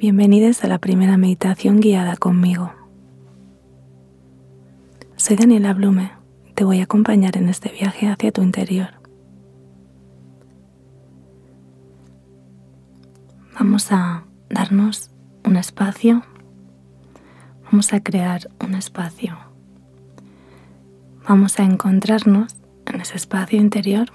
[0.00, 2.72] Bienvenidos a la primera meditación guiada conmigo.
[5.16, 6.12] Soy Daniela Blume
[6.54, 8.88] te voy a acompañar en este viaje hacia tu interior.
[13.58, 15.10] Vamos a darnos
[15.44, 16.22] un espacio,
[17.70, 19.36] vamos a crear un espacio,
[21.28, 24.08] vamos a encontrarnos en ese espacio interior.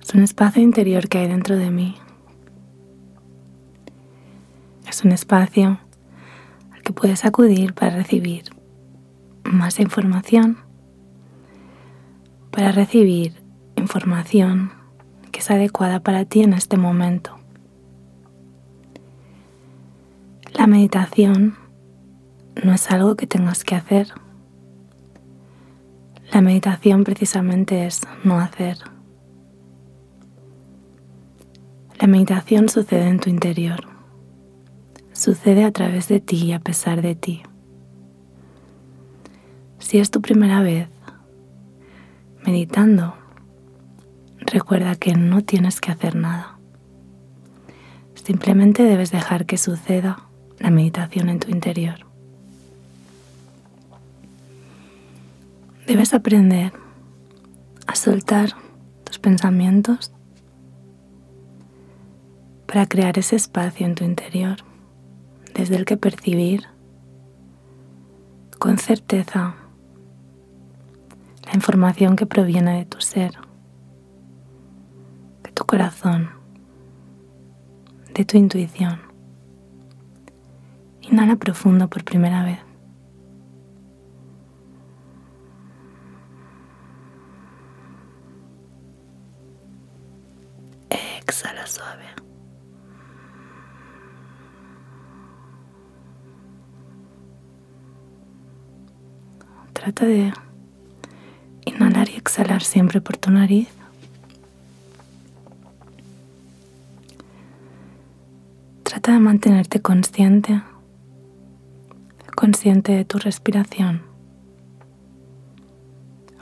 [0.00, 1.96] Es un espacio interior que hay dentro de mí
[4.96, 5.78] es un espacio
[6.72, 8.44] al que puedes acudir para recibir
[9.44, 10.56] más información,
[12.50, 13.34] para recibir
[13.76, 14.72] información
[15.32, 17.36] que es adecuada para ti en este momento.
[20.54, 21.56] La meditación
[22.64, 24.08] no es algo que tengas que hacer.
[26.32, 28.78] La meditación precisamente es no hacer.
[32.00, 33.95] La meditación sucede en tu interior
[35.26, 37.42] sucede a través de ti y a pesar de ti.
[39.80, 40.88] Si es tu primera vez
[42.44, 43.16] meditando,
[44.38, 46.60] recuerda que no tienes que hacer nada.
[48.14, 50.28] Simplemente debes dejar que suceda
[50.60, 52.06] la meditación en tu interior.
[55.88, 56.72] Debes aprender
[57.88, 58.50] a soltar
[59.02, 60.12] tus pensamientos
[62.66, 64.65] para crear ese espacio en tu interior
[65.56, 66.66] desde el que percibir
[68.58, 69.54] con certeza
[71.44, 73.32] la información que proviene de tu ser,
[75.42, 76.28] de tu corazón,
[78.12, 79.00] de tu intuición.
[81.00, 82.58] Inhala profundo por primera vez.
[99.86, 100.32] Trata de
[101.64, 103.68] inhalar y exhalar siempre por tu nariz.
[108.82, 110.60] Trata de mantenerte consciente,
[112.34, 114.02] consciente de tu respiración.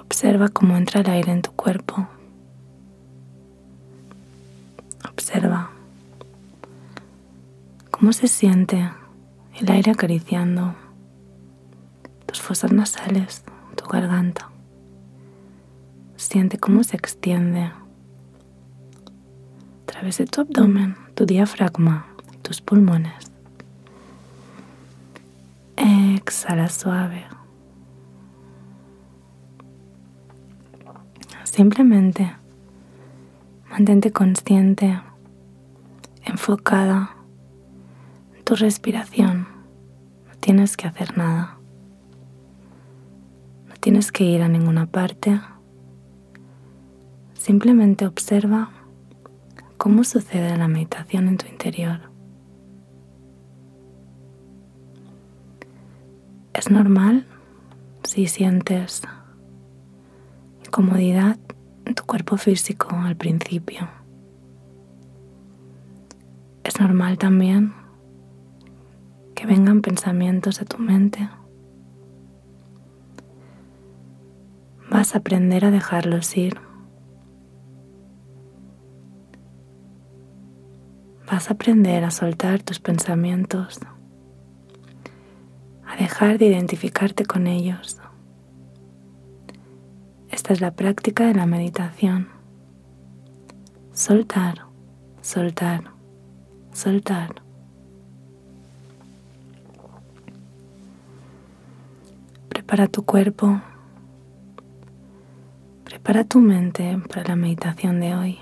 [0.00, 2.08] Observa cómo entra el aire en tu cuerpo.
[5.06, 5.70] Observa
[7.90, 8.90] cómo se siente
[9.60, 10.74] el aire acariciando
[12.40, 13.44] fosas nasales,
[13.76, 14.50] tu garganta.
[16.16, 17.74] Siente cómo se extiende a
[19.86, 22.06] través de tu abdomen, tu diafragma
[22.44, 23.32] tus pulmones.
[25.76, 27.24] Exhala suave.
[31.44, 32.36] Simplemente
[33.70, 35.00] mantente consciente,
[36.24, 37.16] enfocada
[38.36, 39.48] en tu respiración.
[40.28, 41.58] No tienes que hacer nada
[43.84, 45.42] tienes que ir a ninguna parte.
[47.34, 48.70] Simplemente observa
[49.76, 52.00] cómo sucede la meditación en tu interior.
[56.54, 57.26] Es normal
[58.04, 59.02] si sientes
[60.64, 61.36] incomodidad
[61.84, 63.86] en tu cuerpo físico al principio.
[66.62, 67.74] Es normal también
[69.34, 71.28] que vengan pensamientos a tu mente
[74.94, 76.60] vas a aprender a dejarlos ir.
[81.28, 83.80] Vas a aprender a soltar tus pensamientos,
[85.84, 88.00] a dejar de identificarte con ellos.
[90.30, 92.28] Esta es la práctica de la meditación.
[93.90, 94.66] Soltar,
[95.22, 95.90] soltar,
[96.72, 97.42] soltar.
[102.48, 103.60] Prepara tu cuerpo
[106.04, 108.38] Prepara tu mente para la meditación de hoy.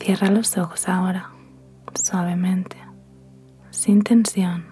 [0.00, 1.30] Cierra los ojos ahora,
[1.94, 2.76] suavemente,
[3.70, 4.64] sin tensión.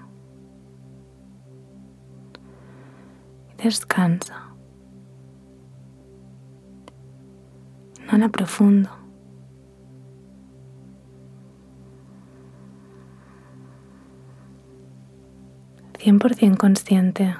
[3.62, 4.48] Descansa.
[8.02, 8.90] Inhala profundo.
[15.96, 17.36] Cien por cien consciente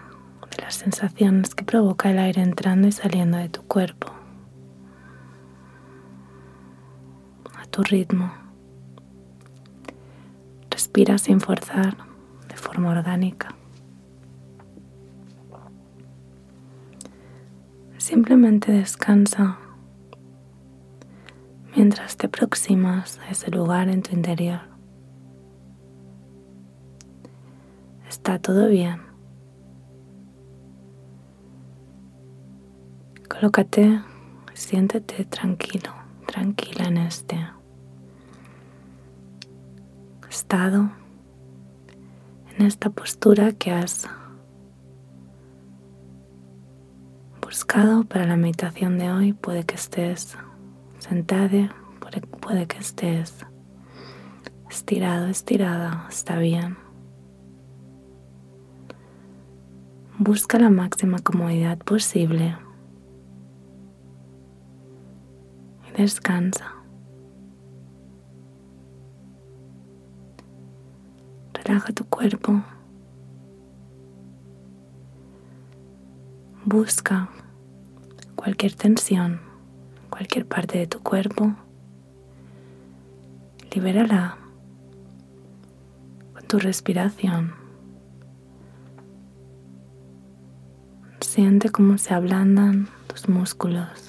[0.79, 4.13] sensaciones que provoca el aire entrando y saliendo de tu cuerpo,
[7.57, 8.33] a tu ritmo.
[10.71, 11.97] Respira sin forzar,
[12.49, 13.55] de forma orgánica.
[17.97, 19.59] Simplemente descansa
[21.75, 24.61] mientras te aproximas a ese lugar en tu interior.
[28.09, 29.08] Está todo bien.
[33.39, 34.03] Colócate,
[34.53, 35.93] siéntete tranquilo,
[36.27, 37.37] tranquila en este
[40.29, 40.91] estado,
[42.57, 44.09] en esta postura que has
[47.41, 49.33] buscado para la meditación de hoy.
[49.35, 50.37] Puede que estés
[50.99, 51.77] sentada,
[52.41, 53.47] puede, que estés
[54.69, 56.77] estirado, estirada, está bien.
[60.19, 62.57] Busca la máxima comodidad posible
[66.03, 66.73] descansa.
[71.55, 72.63] Relaja tu cuerpo.
[76.65, 77.29] Busca
[78.37, 79.41] cualquier tensión,
[80.11, 81.55] cualquier parte de tu cuerpo.
[83.75, 84.39] Libérala
[86.33, 87.55] con tu respiración.
[91.21, 94.08] Siente cómo se ablandan tus músculos.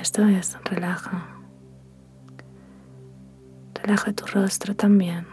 [0.00, 1.26] Esto es, relaja.
[3.74, 5.26] Relaja tu rostro también.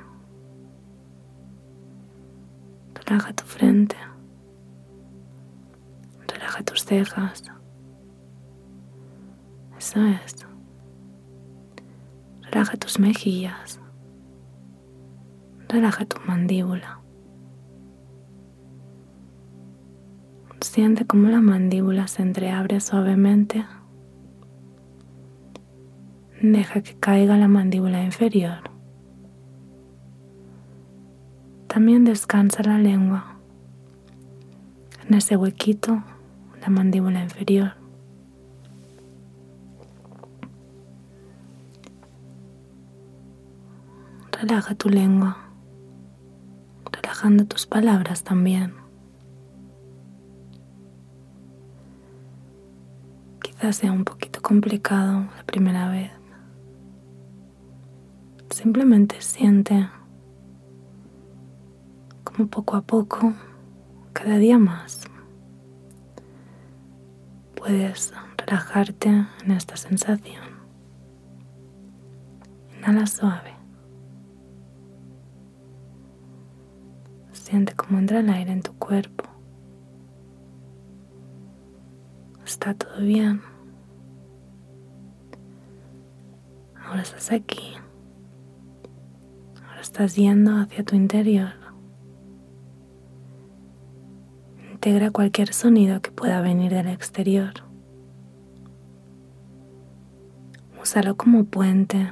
[2.93, 3.95] Relaja tu frente.
[6.27, 7.43] Relaja tus cejas.
[9.77, 10.35] Eso es.
[12.51, 13.79] Relaja tus mejillas.
[15.69, 16.99] Relaja tu mandíbula.
[20.59, 23.65] Siente cómo la mandíbula se entreabre suavemente.
[26.53, 28.59] Deja que caiga la mandíbula inferior.
[31.67, 33.37] También descansa la lengua
[35.05, 36.01] en ese huequito,
[36.61, 37.73] la mandíbula inferior.
[44.31, 45.49] Relaja tu lengua,
[46.93, 48.73] relajando tus palabras también.
[53.41, 56.16] Quizás sea un poquito complicado la primera vez.
[58.57, 59.87] Simplemente siente
[62.49, 63.35] poco a poco,
[64.13, 65.03] cada día más,
[67.55, 69.09] puedes relajarte
[69.43, 70.43] en esta sensación.
[72.75, 73.53] Inhala suave.
[77.33, 79.25] Siente cómo entra el aire en tu cuerpo.
[82.43, 83.39] Está todo bien.
[86.83, 87.77] Ahora estás aquí.
[89.87, 91.53] Estás yendo hacia tu interior.
[94.73, 97.53] integra cualquier sonido que pueda venir del exterior.
[100.83, 102.11] Úsalo como puente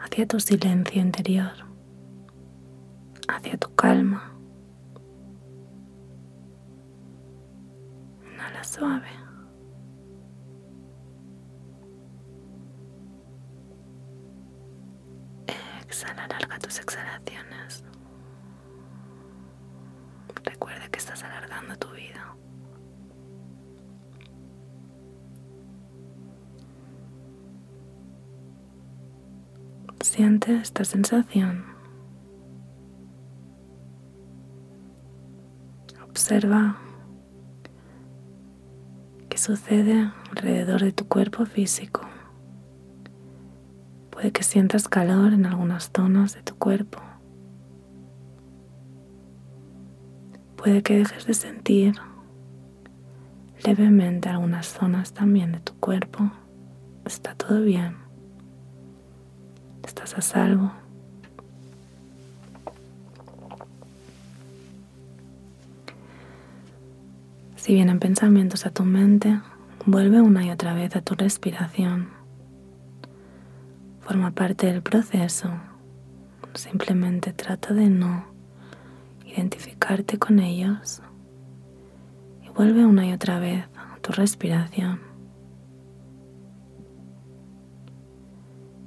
[0.00, 1.52] hacia tu silencio interior,
[15.86, 17.84] Exhala, larga tus exhalaciones.
[20.44, 22.34] Recuerda que estás alargando tu vida.
[30.00, 31.64] Siente esta sensación.
[36.08, 36.76] Observa
[39.28, 42.05] qué sucede alrededor de tu cuerpo físico.
[44.16, 47.02] Puede que sientas calor en algunas zonas de tu cuerpo.
[50.56, 51.96] Puede que dejes de sentir
[53.62, 56.30] levemente algunas zonas también de tu cuerpo.
[57.04, 57.98] Está todo bien.
[59.84, 60.72] Estás a salvo.
[67.56, 69.42] Si vienen pensamientos a tu mente,
[69.84, 72.15] vuelve una y otra vez a tu respiración.
[74.06, 75.50] Forma parte del proceso.
[76.54, 78.24] Simplemente trata de no
[79.24, 81.02] identificarte con ellos
[82.44, 85.00] y vuelve una y otra vez a tu respiración.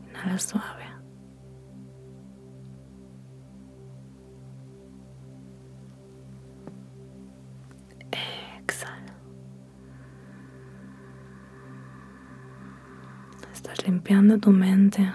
[0.08, 0.79] Inhala suave.
[13.90, 15.12] Limpiando tu mente.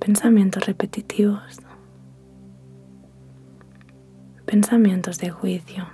[0.00, 1.60] Pensamientos repetitivos.
[4.44, 5.86] Pensamientos de juicio.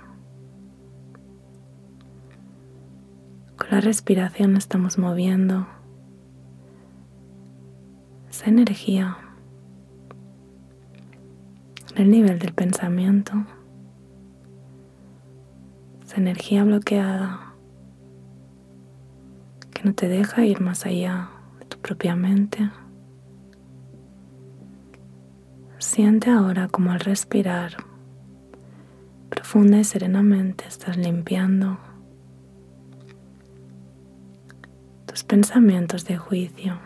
[3.57, 5.67] Con la respiración estamos moviendo.
[8.31, 9.17] Esa energía.
[11.95, 13.33] En el nivel del pensamiento,
[16.03, 17.48] esa energía bloqueada
[19.79, 22.69] que no te deja ir más allá de tu propia mente.
[25.77, 27.77] Siente ahora como al respirar
[29.29, 31.77] profunda y serenamente estás limpiando
[35.05, 36.77] tus pensamientos de juicio,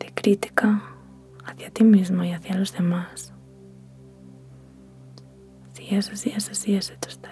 [0.00, 0.82] de crítica
[1.44, 3.32] hacia ti mismo y hacia los demás.
[5.74, 7.31] Si es, así es, así es, esto está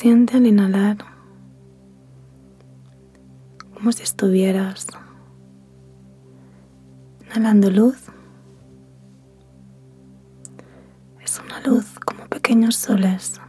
[0.00, 0.96] Siente al inhalar
[3.74, 4.86] como si estuvieras
[7.26, 8.06] inhalando luz.
[11.22, 13.42] Es una luz como pequeños soles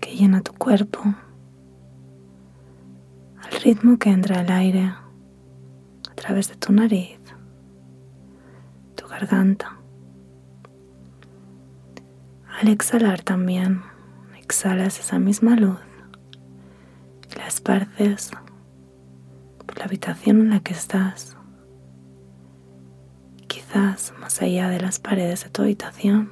[0.00, 1.02] que llena tu cuerpo
[3.44, 4.84] al ritmo que entra el aire
[6.10, 7.20] a través de tu nariz,
[8.96, 9.76] tu garganta.
[12.58, 13.82] Al exhalar también,
[14.38, 15.89] exhalas esa misma luz
[17.50, 18.30] esparces
[19.66, 21.36] por la habitación en la que estás,
[23.48, 26.30] quizás más allá de las paredes de tu habitación.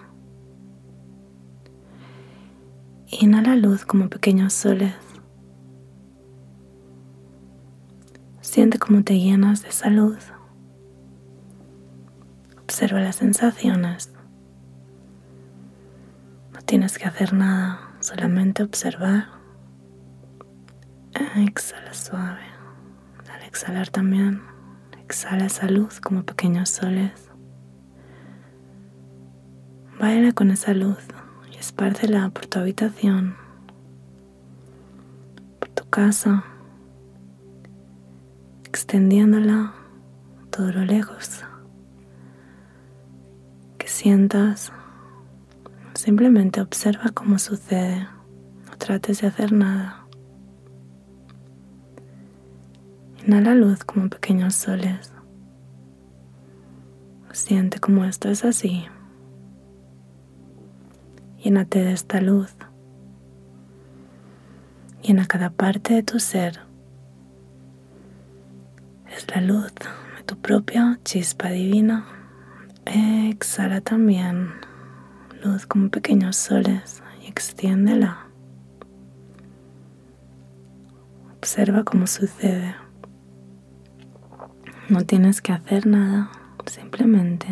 [3.11, 4.95] Inhala luz como pequeños soles.
[8.41, 10.33] Siente cómo te llenas de esa luz.
[12.63, 14.13] Observa las sensaciones.
[16.53, 19.38] No tienes que hacer nada, solamente observar.
[21.15, 22.43] Exhala suave.
[23.33, 24.43] Al exhalar también,
[25.05, 27.31] exhala esa luz como pequeños soles.
[29.99, 30.99] Baila con esa luz
[31.53, 33.37] y espárcela por tu habitación,
[35.59, 36.45] por tu casa,
[38.65, 39.75] extendiéndola
[40.50, 41.45] todo lo lejos
[43.79, 44.73] que sientas.
[45.95, 48.07] Simplemente observa cómo sucede,
[48.67, 49.98] no trates de hacer nada.
[53.28, 55.12] Inhala luz como pequeños soles.
[57.30, 58.87] Siente como esto es así.
[61.44, 62.56] Llénate de esta luz.
[65.02, 66.61] Llena cada parte de tu ser.
[69.14, 72.06] Es la luz de tu propia chispa divina.
[72.87, 74.52] Exhala también
[75.44, 78.26] luz como pequeños soles y extiéndela.
[81.37, 82.88] Observa cómo sucede.
[84.88, 86.30] No tienes que hacer nada,
[86.66, 87.47] simplemente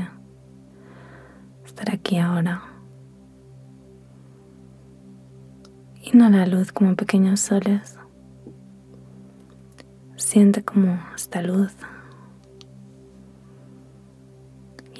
[1.64, 2.62] estar aquí ahora.
[6.02, 7.99] Inhala luz como pequeños soles.
[10.16, 11.76] Siente como esta luz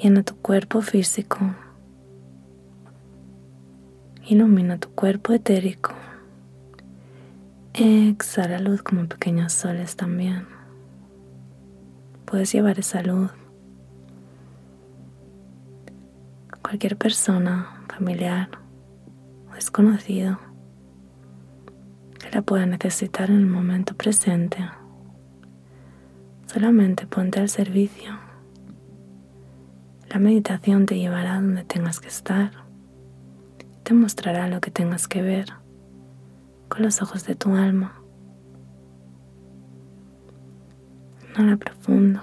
[0.01, 1.39] llena tu cuerpo físico.
[4.27, 5.93] Ilumina tu cuerpo etérico.
[7.73, 10.56] Exhala luz como pequeños soles también.
[12.27, 13.31] Puedes llevar esa luz
[16.67, 18.49] cualquier persona, familiar
[19.49, 20.37] o desconocido
[22.19, 24.57] que la pueda necesitar en el momento presente.
[26.45, 28.19] Solamente ponte al servicio.
[30.09, 32.51] La meditación te llevará donde tengas que estar.
[33.83, 35.53] Te mostrará lo que tengas que ver
[36.67, 38.01] con los ojos de tu alma.
[41.37, 42.19] Inhala profundo.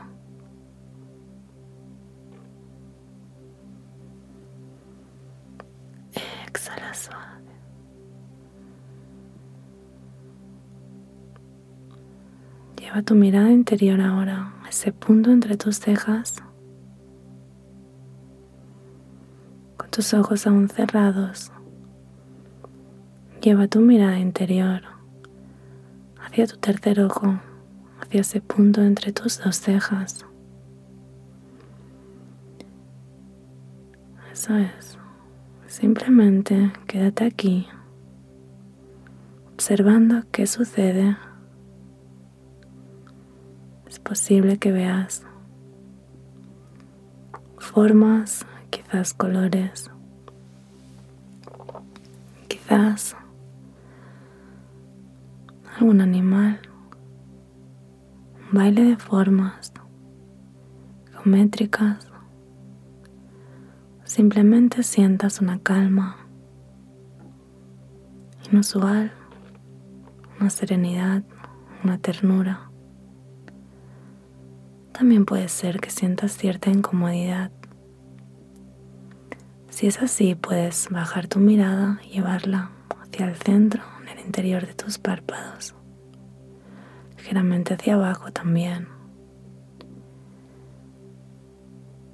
[6.48, 7.22] Exhala suave.
[12.76, 16.42] Lleva tu mirada interior ahora a ese punto entre tus cejas.
[19.76, 21.52] Con tus ojos aún cerrados.
[23.40, 24.82] Lleva tu mirada interior
[26.20, 27.38] hacia tu tercer ojo
[28.14, 30.24] hacia ese punto entre tus dos cejas.
[34.32, 34.98] Eso es.
[35.66, 37.66] Simplemente quédate aquí,
[39.54, 41.16] observando qué sucede.
[43.88, 45.24] Es posible que veas
[47.58, 49.90] formas, quizás colores,
[52.46, 53.16] quizás
[55.76, 56.60] algún animal,
[58.54, 59.72] baile de formas
[61.10, 62.06] geométricas,
[64.04, 66.16] simplemente sientas una calma
[68.48, 69.10] inusual,
[70.40, 71.24] una serenidad,
[71.82, 72.70] una ternura.
[74.92, 77.50] También puede ser que sientas cierta incomodidad.
[79.68, 82.70] Si es así, puedes bajar tu mirada llevarla
[83.02, 85.74] hacia el centro, en el interior de tus párpados,
[87.24, 88.86] ligeramente hacia abajo también.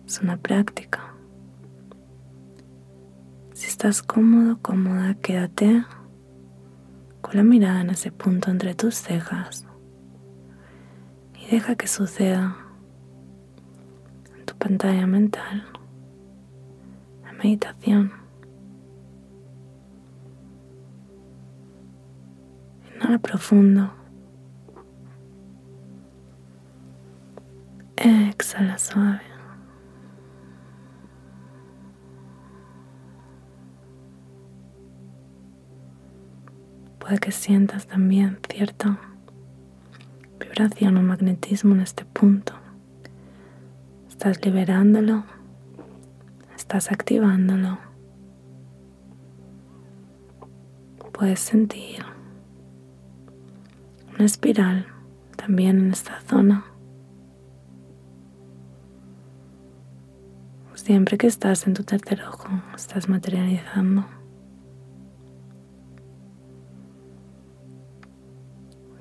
[0.06, 1.14] Es una práctica.
[3.52, 5.84] Si estás cómodo, cómoda, quédate
[7.20, 9.66] con la mirada en ese punto entre tus cejas
[11.34, 12.56] y deja que suceda
[14.38, 15.64] en tu pantalla mental
[17.24, 18.12] la meditación.
[22.94, 23.99] Inhala profundo.
[28.02, 29.20] Exhala suave.
[36.98, 38.98] Puede que sientas también cierta
[40.38, 42.54] vibración o magnetismo en este punto.
[44.08, 45.24] Estás liberándolo,
[46.56, 47.78] estás activándolo.
[51.12, 52.02] Puedes sentir
[54.14, 54.86] una espiral
[55.36, 56.69] también en esta zona.
[60.84, 64.06] Siempre que estás en tu tercer ojo, estás materializando.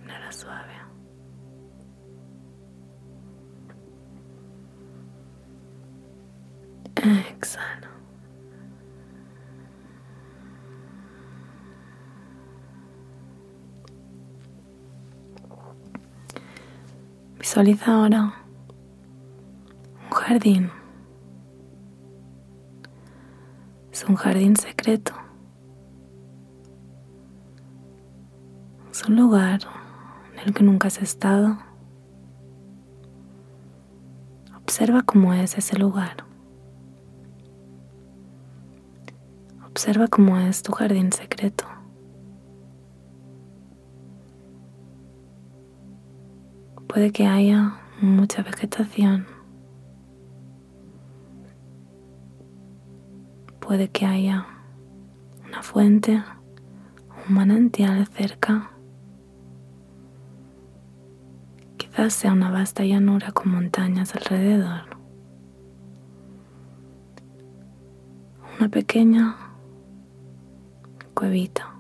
[0.04, 0.74] Inhala suave.
[7.32, 7.88] Exhalo.
[17.40, 18.34] Visualiza ahora
[20.04, 20.79] un jardín.
[24.20, 25.14] Jardín secreto.
[28.92, 29.62] Es un lugar
[30.34, 31.58] en el que nunca has estado.
[34.58, 36.26] Observa cómo es ese lugar.
[39.66, 41.64] Observa cómo es tu jardín secreto.
[46.90, 49.39] Puede que haya mucha vegetación.
[53.70, 54.48] Puede que haya
[55.48, 56.24] una fuente
[57.28, 58.72] un manantial cerca.
[61.78, 64.98] Quizás sea una vasta llanura con montañas alrededor.
[68.58, 69.36] Una pequeña
[71.14, 71.76] cuevita.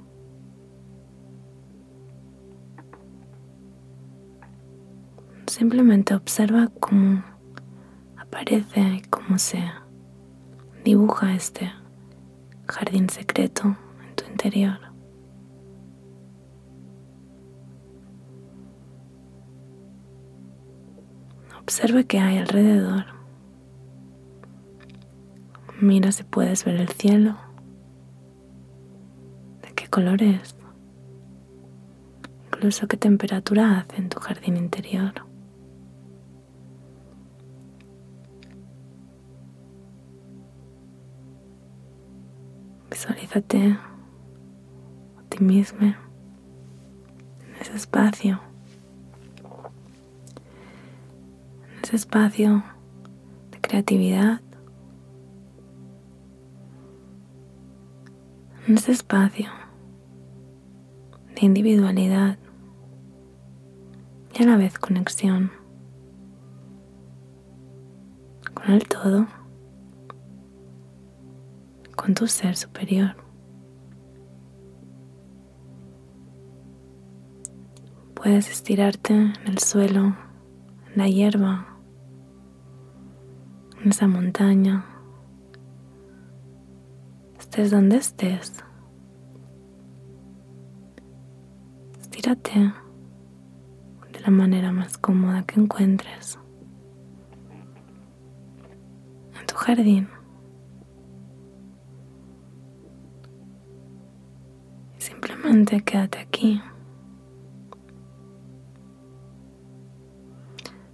[5.47, 7.23] Simplemente observa cómo
[8.15, 9.57] aparece y cómo se
[10.89, 11.71] dibuja este
[12.67, 14.79] jardín secreto en tu interior.
[21.61, 23.05] Observa qué hay alrededor.
[25.79, 27.37] Mira si puedes ver el cielo.
[29.61, 30.55] ¿De qué color es?
[32.47, 35.28] Incluso qué temperatura hace en tu jardín interior.
[43.35, 43.77] A ti
[45.39, 45.95] mismo en
[47.61, 48.39] ese espacio,
[51.67, 52.63] en ese espacio
[53.51, 54.41] de creatividad,
[58.67, 59.51] en ese espacio
[61.35, 62.39] de individualidad
[64.33, 65.51] y a la vez conexión
[68.55, 69.27] con el todo
[71.99, 73.13] con tu ser superior.
[78.13, 80.15] Puedes estirarte en el suelo,
[80.87, 81.77] en la hierba,
[83.83, 84.85] en esa montaña,
[87.37, 88.63] estés donde estés.
[91.99, 92.73] Estírate
[94.13, 96.39] de la manera más cómoda que encuentres
[99.37, 100.18] en tu jardín.
[105.65, 106.61] quédate aquí.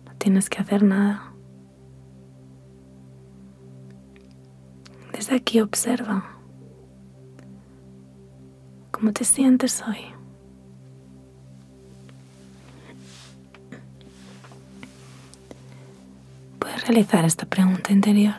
[0.06, 1.32] No tienes que hacer nada.
[5.14, 6.26] Desde aquí observa
[8.92, 10.06] cómo te sientes hoy.
[16.60, 18.36] Puedes realizar esta pregunta interior.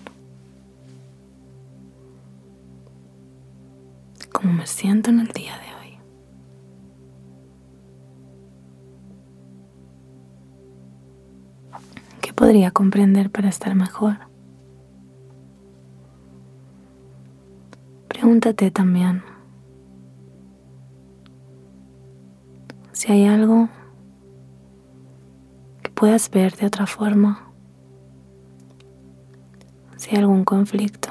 [4.33, 5.66] ¿Cómo me siento en el día de hoy?
[12.37, 14.19] Podría comprender para estar mejor?
[18.09, 19.23] Pregúntate también
[22.97, 23.69] si hay algo
[25.83, 27.53] que puedas ver de otra forma,
[29.97, 31.11] si hay algún conflicto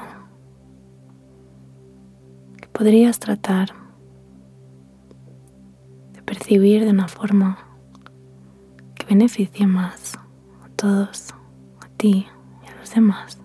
[2.60, 3.68] que podrías tratar
[6.12, 7.58] de percibir de una forma
[8.96, 10.05] que beneficie más
[10.86, 11.34] todos,
[11.80, 12.28] a ti
[12.64, 13.40] y a los demás.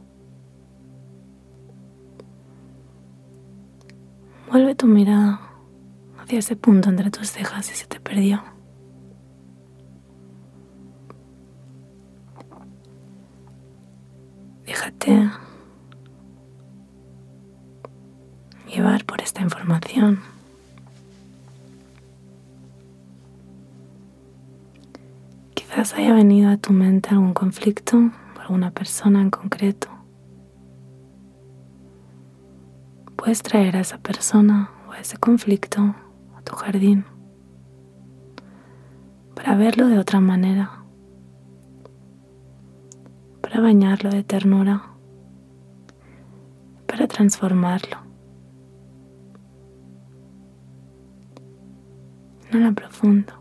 [4.48, 5.42] Vuelve tu mirada
[6.20, 8.44] hacia ese punto entre tus cejas y se te perdió.
[14.68, 15.32] Déjate
[18.68, 20.20] llevar por esta información.
[25.72, 29.88] Quizás haya venido a tu mente algún conflicto por alguna persona en concreto.
[33.16, 35.96] Puedes traer a esa persona o a ese conflicto
[36.36, 37.06] a tu jardín
[39.34, 40.84] para verlo de otra manera,
[43.40, 44.92] para bañarlo de ternura,
[46.86, 47.98] para transformarlo.
[52.52, 53.41] Inhala profundo.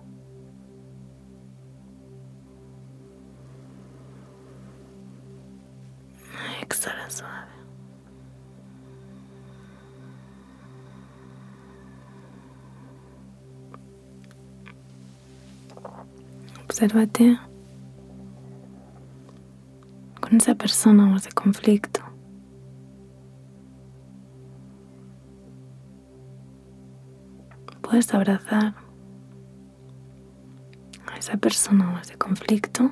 [16.80, 17.38] Obsérvate
[20.18, 22.00] con esa persona o ese conflicto.
[27.82, 28.76] Puedes abrazar
[31.06, 32.90] a esa persona o ese conflicto.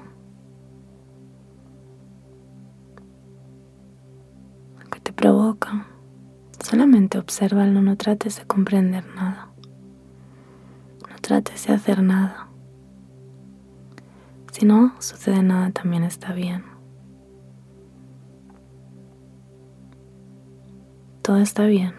[4.91, 5.87] que te provoca.
[6.63, 9.49] Solamente obsérvalo, no trates de comprender nada.
[11.09, 12.48] No trates de hacer nada.
[14.59, 16.65] Si no sucede nada, también está bien.
[21.23, 21.95] Todo está bien.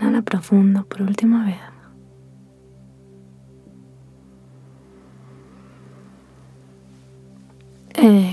[0.00, 1.60] Inhala profundo por última vez.
[7.94, 8.31] Exhala.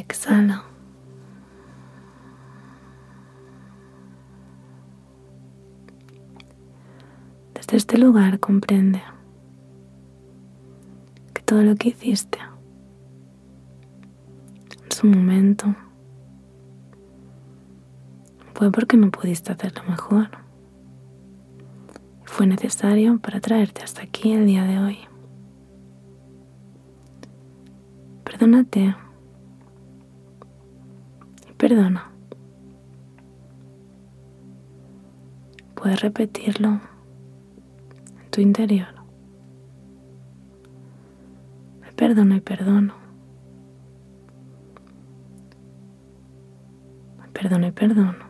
[8.00, 9.02] Lugar comprende
[11.34, 12.40] que todo lo que hiciste
[14.86, 15.76] en su momento
[18.54, 20.30] fue porque no pudiste hacerlo mejor.
[22.24, 24.98] Fue necesario para traerte hasta aquí el día de hoy.
[28.24, 28.96] Perdónate
[31.50, 32.12] y perdona.
[35.76, 36.82] Puedes repetirlo
[38.30, 38.88] tu interior.
[41.82, 42.94] Me perdono y perdono.
[47.20, 48.30] Me perdono y perdono.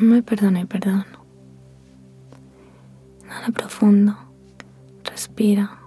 [0.00, 1.04] Me perdono y perdono.
[3.26, 4.14] Nada profundo.
[5.04, 5.78] Respira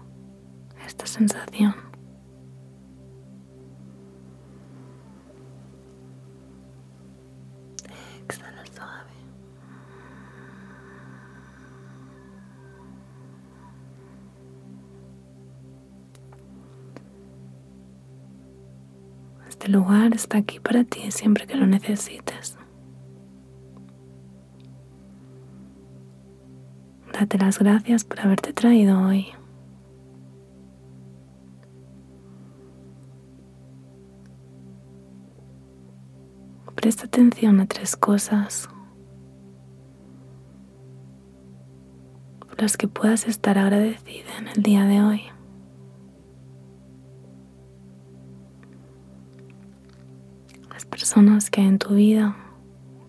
[0.86, 1.88] esta sensación.
[19.69, 22.58] Este lugar está aquí para ti siempre que lo necesites.
[27.13, 29.27] Date las gracias por haberte traído hoy.
[36.73, 38.67] Presta atención a tres cosas
[42.39, 45.38] por las que puedas estar agradecida en el día de hoy.
[51.51, 52.34] Que en tu vida,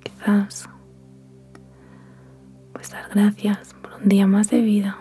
[0.02, 0.68] quizás,
[2.72, 4.98] pues dar gracias por un día más de vida,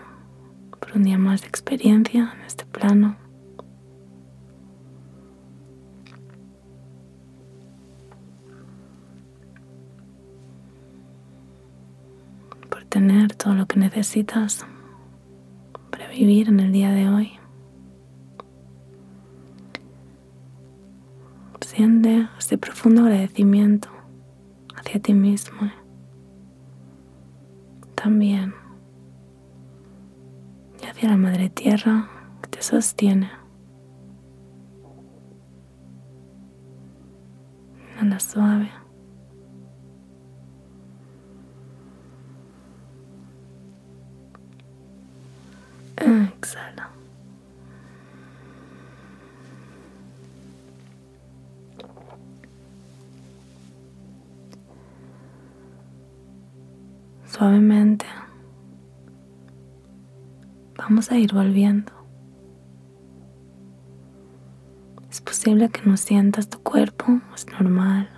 [0.78, 3.16] por un día más de experiencia en este plano.
[12.68, 14.64] por tener todo lo que necesitas
[15.90, 17.39] para vivir en el día de hoy.
[22.50, 23.88] Siente este profundo agradecimiento
[24.74, 25.70] hacia ti mismo.
[27.94, 28.52] También.
[30.82, 32.10] Y hacia la Madre Tierra
[32.42, 33.30] que te sostiene.
[38.02, 38.79] la suave.
[57.40, 58.04] Suavemente
[60.76, 61.90] vamos a ir volviendo.
[65.10, 68.10] Es posible que no sientas tu cuerpo, es normal.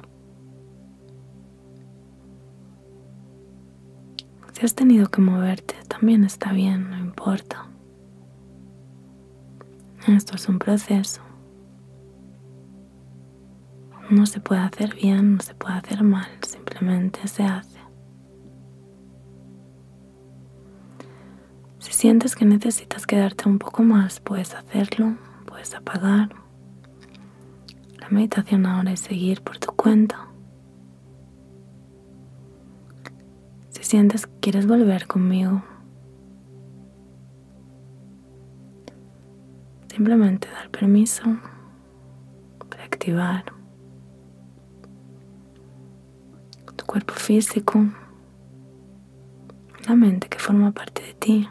[4.55, 7.69] Si has tenido que moverte, también está bien, no importa.
[10.09, 11.23] Esto es un proceso.
[14.11, 17.72] No se puede hacer bien, no se puede hacer mal, simplemente se hace.
[22.03, 25.15] Sientes que necesitas quedarte un poco más, puedes hacerlo,
[25.47, 26.35] puedes apagar.
[28.01, 30.27] La meditación ahora es seguir por tu cuenta.
[33.69, 35.63] Si sientes que quieres volver conmigo,
[39.87, 41.23] Simplemente dar permiso
[42.69, 43.45] para activar
[46.75, 47.79] tu cuerpo físico,
[49.87, 51.49] la mente que forma parte de ti.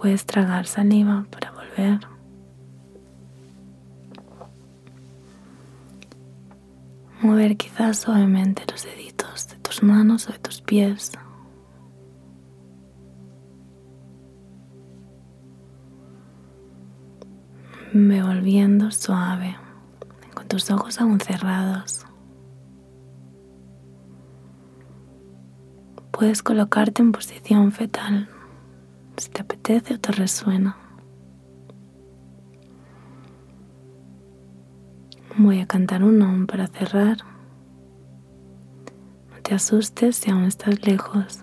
[0.00, 2.00] Puedes tragar saliva para volver.
[7.20, 11.12] Mover quizás suavemente los deditos de tus manos o de tus pies.
[17.92, 19.56] me volviendo suave
[20.32, 22.06] con tus ojos aún cerrados.
[26.12, 28.28] Puedes colocarte en posición fetal
[29.20, 30.76] si te apetece o te resuena.
[35.36, 37.18] Voy a cantar un nom para cerrar.
[39.30, 41.40] No te asustes si aún estás lejos.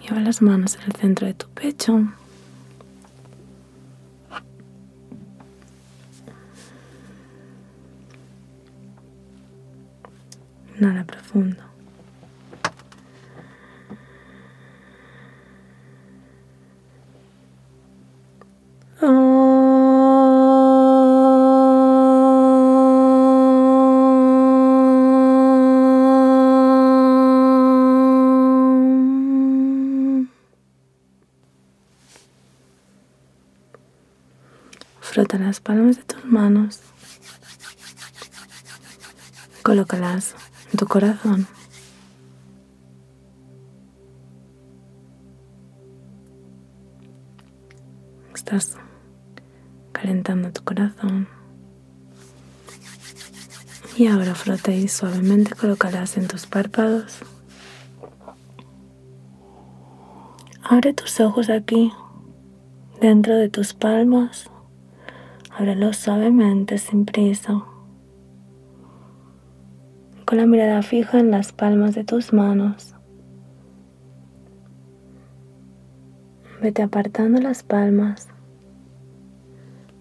[0.00, 2.00] Lleva las manos en el centro de tu pecho.
[10.78, 11.71] Nada profundo.
[35.52, 36.80] Las palmas de tus manos.
[39.62, 40.34] Colócalas
[40.70, 41.46] en tu corazón.
[48.34, 48.78] Estás
[49.92, 51.28] calentando tu corazón.
[53.98, 57.18] Y ahora frota y suavemente colócalas en tus párpados.
[60.62, 61.92] Abre tus ojos aquí,
[63.02, 64.48] dentro de tus palmas.
[65.56, 67.64] Ábrelo suavemente, sin prisa.
[70.24, 72.94] Con la mirada fija en las palmas de tus manos.
[76.62, 78.28] Vete apartando las palmas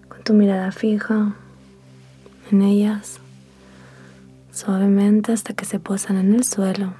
[0.07, 1.33] con tu mirada fija
[2.51, 3.19] en ellas,
[4.51, 6.93] suavemente hasta que se posan en el suelo.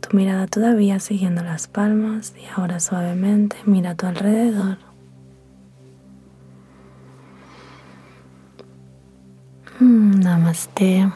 [0.00, 4.89] Tu mirada todavía siguiendo las palmas y ahora suavemente mira a tu alrededor.
[9.80, 11.06] うんナマステ。